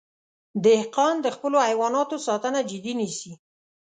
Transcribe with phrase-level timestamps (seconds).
[0.63, 3.33] دهقان د خپلو حیواناتو ساتنه جدي نیسي.